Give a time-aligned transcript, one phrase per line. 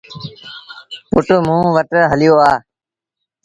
[1.11, 2.51] پُٽ موݩ وٽ هليو آ۔